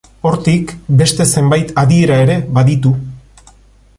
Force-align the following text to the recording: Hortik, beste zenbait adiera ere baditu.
Hortik, 0.27 0.71
beste 1.01 1.27
zenbait 1.33 1.69
adiera 1.83 2.19
ere 2.25 2.39
baditu. 2.59 2.95